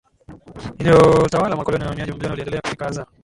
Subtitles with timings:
[0.79, 3.05] iliyotawala makaloni Wahamiaji mamilioni waliendelea kufika hasa